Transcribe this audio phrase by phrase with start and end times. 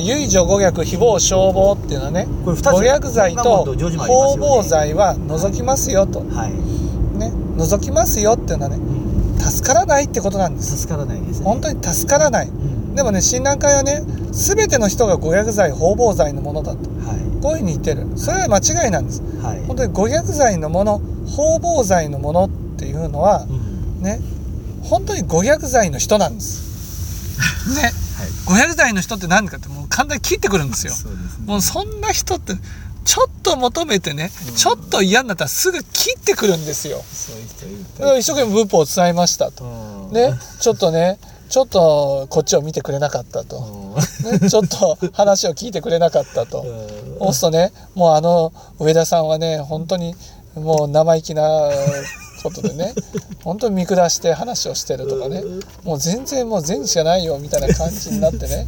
[0.00, 2.72] 唯女五逆誹謗消防っていうのはねこれ二つ。
[2.72, 10.78] 五逆罪と方々罪は除きますよと、はい、ね除きますよっていうのはねうん、助からないってことなんです。
[10.78, 11.44] 助からないですね。
[11.44, 12.48] 本当に助からない。
[12.48, 12.94] うん。
[12.94, 14.02] でもね診断会はね
[14.32, 16.78] 全ての人が五逆罪方々罪のものだと。
[16.78, 18.06] はこういうふうに言ってる。
[18.16, 19.22] それは間違いなんです。
[19.22, 19.64] いはい。
[19.66, 24.02] 本当に五逆罪のもの方々罪のものっていうのはうん。
[24.02, 24.20] ね
[24.82, 26.70] 本当に五逆罪の人なんです。
[27.80, 28.28] ねはい。
[28.46, 30.92] 五百罪の人って何かってもう簡単に切ってくるんですよ。
[30.92, 31.46] そうですね。
[31.46, 32.54] もうそんな人って
[33.04, 34.54] ちょっと求めてね、うん。
[34.54, 37.02] ちょっと嫌になったらすぐ切ってくるんですよ。
[37.10, 37.32] そ
[38.14, 39.64] う一生懸命文法を伝えましたと。
[39.64, 40.12] うん。
[40.12, 41.18] ねちょっとね
[41.48, 44.40] ちょっとこっちを見てくれなかったと、うん。
[44.40, 46.62] ね、ちょっと話を聞いてくれなかったと。
[46.62, 47.18] うん。
[47.20, 50.14] そうするとねもうあの上田さんはね本当に
[50.54, 51.42] もう生意気な
[52.42, 52.94] ことでね
[53.42, 55.42] 本当に見下して話をしてるとかね
[55.84, 58.66] もう全然もう善しかないよみたいな感じになってね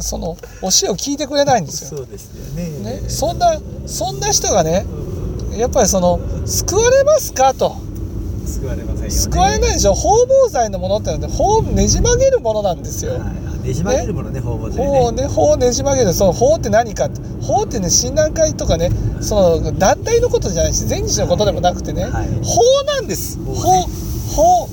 [0.00, 1.98] その教えを聞いてくれないんですよ。
[1.98, 4.84] そうですよねね、そんなそんな人がね
[5.56, 7.76] やっぱりその救われますかと
[8.54, 9.10] 救われませんよね。
[9.10, 9.94] 救われないでしょ。
[9.94, 13.12] 方々罪のものってのはね法をねじ曲げるものなんですよ。
[13.12, 13.66] はい。
[13.66, 17.08] ねじ曲げるものね方々で法をね法をねじ曲げるその法って何か
[17.40, 22.28] 法ってね診断会とかねその団体のことじゃないし全日のことでもなくてね、はい。
[22.42, 23.38] 法なんです。
[23.44, 23.92] 法法ね
[24.34, 24.68] 法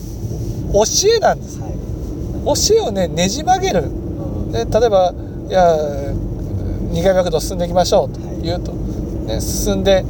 [0.85, 1.59] 教えなんです。
[1.59, 1.71] はい。
[2.45, 3.83] 教えをねねじ曲げる。
[3.83, 4.51] うん。
[4.51, 5.13] で例えば
[5.49, 5.77] 「いや
[6.91, 10.05] 二階学道進んでいきましょう」と言うと、ね、進んで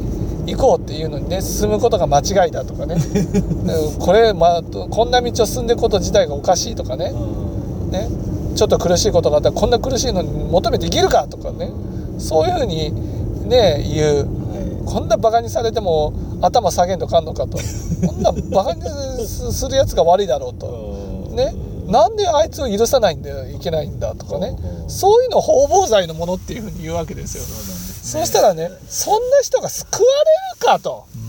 [0.46, 2.96] 行こうっていうのにね進むことが間違いだとかね。
[2.98, 3.02] で
[3.98, 7.12] これ、まあ、こんな道を進んでいくこと自体がおかしいとかね。
[7.90, 8.08] ね。
[8.54, 11.70] ちょっと苦しいことがあったらこんな苦しいのに求めて生きるかとかね。
[12.18, 12.92] そういうふうに
[13.48, 14.16] ね言う。
[14.16, 14.26] はい。
[14.84, 17.58] こんなバカにされても頭下げんとかんのかと。
[18.06, 18.82] こんなバカに
[19.26, 20.66] するやつが悪いだろうと。
[21.30, 21.54] ね、
[21.86, 24.56] なんであいつを許さないんだよいけないんだとかね。
[24.82, 24.90] うん。
[24.90, 30.06] そういうのを方々罪のものっていうふうに言うわけですよそしたらねそんな人が救われ
[30.60, 31.06] るかと。
[31.14, 31.22] うん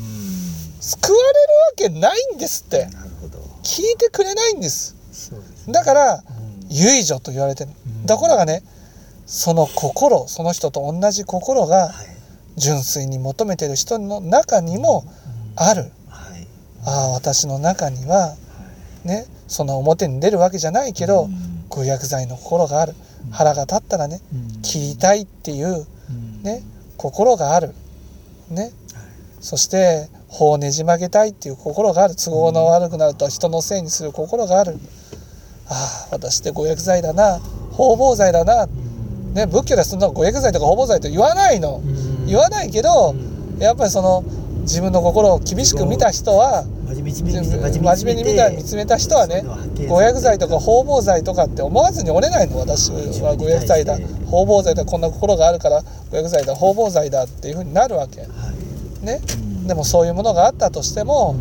[0.81, 2.87] 救われるわけないんですって。
[3.64, 4.95] 聞いてくれないんです。
[5.70, 6.21] だからうん。
[6.70, 7.71] 唯女と言われてる。
[8.02, 8.05] うん。
[8.05, 8.64] ところがね
[9.25, 12.14] その心その人と同じ心がはい。
[12.55, 15.05] 純粋に求めてる人の中にも
[15.55, 15.83] ある。
[16.09, 16.48] はい。
[16.86, 18.36] ああ私の中には
[19.05, 21.65] ねその表に出るわけじゃないけど、うん。
[21.69, 22.93] ご薬剤の心がある。
[23.31, 24.61] 腹が立ったらねうん。
[24.61, 25.86] 切りたいっていううん
[26.43, 26.63] ね
[26.97, 27.73] 心がある。
[28.49, 28.63] ね。
[28.63, 28.73] はい
[29.41, 32.15] そして法をねじ曲げたいっていう心がある。
[32.15, 34.77] 都合の悪くなると人のせいにする心がある。
[35.67, 37.39] ああ私ってご薬剤だな。
[37.73, 39.33] 方々罪だな、うん。
[39.33, 41.77] ね、仏教でそんなご薬剤とか方々罪と言わないの。
[41.77, 42.25] うん。
[42.25, 44.23] 言わないけどうんやっぱりその
[44.61, 46.65] 自分の心を厳しく見た人は
[47.80, 49.44] 真面目に見た見つめた人はね
[49.88, 58.22] 五薬剤とか方々罪とかって思わずに折れないの私は五薬剤だ方々罪だこんな心があるから五薬剤だ方々罪だっていうふうになるわけ。
[58.22, 58.27] は
[59.02, 59.05] い。
[59.05, 59.22] ね。
[59.38, 59.67] うん。
[59.67, 61.36] でもそういうものがあったとしても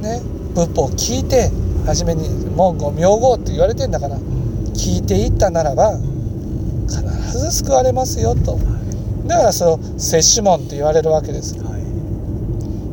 [0.00, 0.20] ね。
[0.54, 1.50] 仏法を聞いて
[1.86, 4.16] 初めに文言名号って言われてんだから
[4.74, 5.96] 聞いていったならば
[6.88, 8.58] 必ず救われますよと。
[9.28, 11.54] だからその摂取門って言われるわけです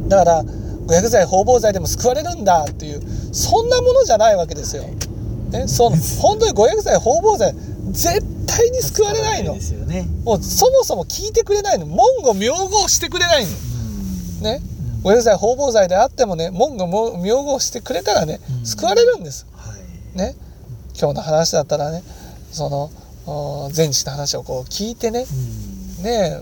[0.10, 3.02] だから五薬剤方々剤でも救われるんだっていう
[3.34, 4.84] そんなものじゃないわけですよ。
[4.84, 7.54] ね、その本当に五薬剤方々剤
[7.92, 9.54] 絶対に救われないの。
[9.54, 10.08] ですよね。
[10.24, 11.86] もうそもそも聞いてくれないの。
[11.86, 13.52] 文語名号してくれないの。
[13.52, 14.44] うん。
[14.44, 14.62] ね。
[15.04, 18.66] 五薬剤方々剤であってもね文語名号してくれたらねうん。
[18.66, 19.48] 救われるんです。
[19.56, 19.74] は
[20.16, 20.18] い。
[20.18, 20.36] ね。
[20.98, 22.04] 今日の話だったらね
[22.52, 22.90] その
[23.26, 25.26] お前日の話をこう聞いてね。
[26.00, 26.04] うん。
[26.04, 26.38] ね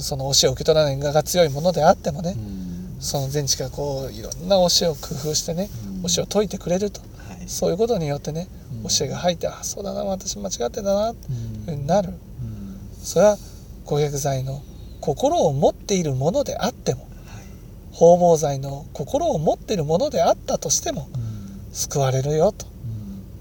[0.00, 2.34] その教えを受け取らない我が強いものであってもね。
[2.36, 2.59] うん
[3.00, 6.02] その前知がこういろんな教えを工夫してねうん。
[6.02, 7.00] 教えを解いてくれると。
[7.00, 7.06] は
[7.42, 7.48] い。
[7.48, 8.46] そういうことによってね
[8.82, 8.88] うん。
[8.88, 12.10] 教えが入ってあそうだな私間違ってたなってなる。
[12.10, 12.78] うん。
[13.02, 13.36] それは
[13.86, 14.62] 五薬剤の
[15.00, 17.96] 心を持っているものであってもはい。
[17.96, 21.72] 方々剤の心を持っているものであったとしてもうん。
[21.72, 22.66] 救われるよと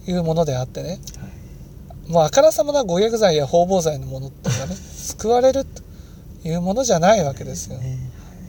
[0.08, 0.14] うん。
[0.14, 0.90] いうものであってね。
[0.90, 2.12] はい。
[2.12, 5.84] もうあからさまな五薬剤や方々剤のものっていうのはね救われると
[6.47, 8.00] いうものじゃないわけですよね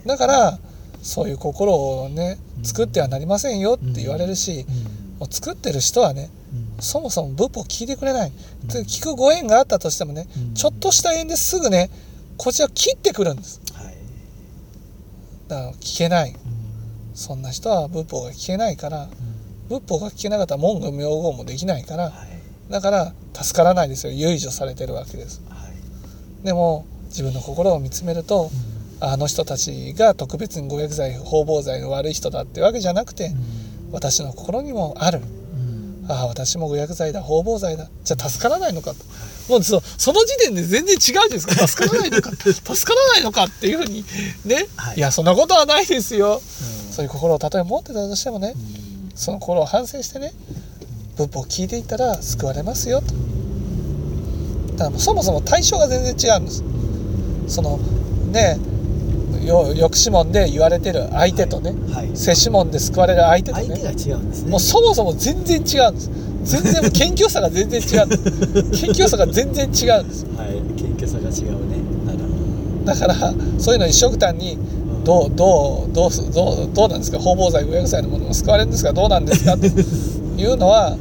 [0.05, 0.59] だから
[1.01, 5.19] そういう心をね作ってはなりませんよって言われるしうん。
[5.19, 6.29] もう作ってる人はね
[6.77, 6.81] うん。
[6.81, 8.31] そもそも仏法を聞いてくれない、
[8.61, 8.67] うん。
[8.67, 10.53] で聞くご縁があったとしてもね、うん。
[10.53, 11.89] ちょっとした縁ですぐね
[12.37, 13.61] こちらを切ってくるんです。
[13.73, 13.95] はい。
[15.47, 16.31] だから聞けない。
[16.31, 16.37] うん。
[17.15, 19.11] そんな人は仏法が聞けないからうん。
[19.69, 22.71] 仏法が聞けなかったら文語名号もできないからはい。
[22.71, 24.13] だから助からないですよ。
[24.13, 25.41] 唯除されてるわけです。
[25.49, 26.45] はい。
[26.45, 28.49] でも自分の心を見つめると
[29.01, 33.31] あの人たちが特別に五薬剤方々剤の悪い人だってわけじゃなくて
[33.91, 35.19] 私の心にもある。
[35.19, 36.05] うん。
[36.07, 37.89] ああ私も誤薬剤だ包包剤だ。
[38.03, 38.97] じゃあ助からないのかと。
[39.49, 41.55] もうそその時点で全然違うじゃないですか。
[41.67, 42.31] 助からないのか。
[42.31, 44.05] 助からないのかっていうふうに
[44.45, 44.97] ね、はい。
[44.97, 46.93] い、やそんなことはないですよ、うん。
[46.93, 49.11] そういう心をたとえ持ってたとしてもね、うん。
[49.15, 50.31] その心を反省してね
[51.17, 53.15] 仏法を聞いていったら救われますよと。
[54.77, 56.63] だからそもそも対象が全然違うんです。
[57.47, 57.79] その
[58.31, 58.70] ねよ
[59.47, 62.07] 抑止門で言われてる相手とね、はい。
[62.07, 64.51] はい摂取門で救われる相手とね相手が違うんですね。
[64.51, 66.09] もうそもそも全然違うんです。
[66.43, 68.07] 全然謙虚さが全然違う
[68.71, 69.67] 謙虚さが全然違
[69.99, 70.25] うんです。
[70.35, 70.61] はい。
[70.79, 71.77] 謙虚さが違うね。
[72.05, 74.37] なるほだからそういうの一緒くたん。
[74.37, 74.57] に
[75.03, 77.17] どうどうどうすどうどうなんですか？
[77.19, 78.93] 方々罪500歳のものも救われるんですか？
[78.93, 79.57] どうなんですか？
[79.57, 80.95] というのは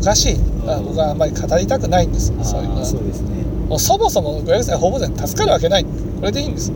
[0.00, 0.36] おかしい。
[0.66, 2.32] あ僕はあんまり語りたくないんです。
[2.36, 2.84] どそういうのは。
[2.84, 3.28] そうですね。
[3.68, 5.84] もうそもそも500歳方々罪に助かるわけない。
[5.84, 5.88] こ
[6.22, 6.70] れでいいんです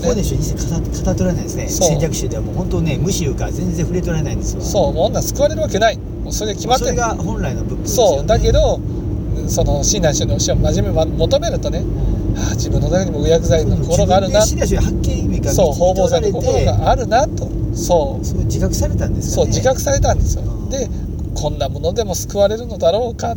[0.00, 1.68] 法然宗一切られないですね。
[1.68, 4.62] 戦略集ではもう本当ね無視いうか全然触れておられないんですわ。
[4.62, 5.96] そうもう女救われるわけない。
[5.96, 7.88] もうそれで決まってるそれが本来の仏法ね。
[7.88, 8.80] そうだけど
[9.48, 11.82] その親鸞宗の教えを真面目に求めるとねう
[12.34, 12.38] ん。
[12.38, 14.40] ああ自分の中にも500歳の心があるな。
[14.40, 17.48] 自分で信頼発見意味がそう方々導かれ罪の心てがあるなと。
[17.74, 18.24] そう。
[18.24, 20.42] そう自覚されたんですそうよね自覚されたんですよ。
[20.44, 20.70] うん。
[20.70, 20.88] で
[21.34, 23.36] こんなものでも救われるのだろうか。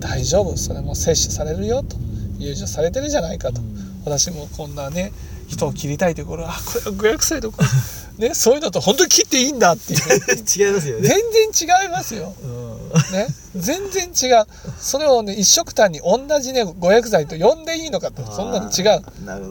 [0.00, 0.56] 大丈夫。
[0.56, 1.96] それも摂取されるよと。
[2.38, 3.60] 誘助されてるじゃないかと。
[3.60, 3.74] うん。
[4.04, 5.12] 私もこんなね
[5.48, 7.62] 人を切りたいという頃あこれは500歳の子
[8.18, 12.32] ねそういうのと本当に切っていいんだっていう 違いますよ全ね然違いますよ。
[12.42, 13.12] うん。
[13.12, 13.26] ね
[13.56, 14.46] 全然違う。
[14.78, 18.24] それをね一緒くたに同じね500歳と呼んでいいのかと。
[18.24, 18.84] そんなの違う。
[18.84, 19.00] だ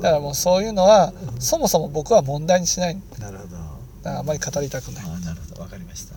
[0.02, 2.98] からもうそういうのはそもそも僕は問題にしない。
[3.20, 4.18] なるほど。
[4.18, 5.04] あんまり語りたくない。
[5.06, 5.62] あなるほど。
[5.62, 6.16] わかりました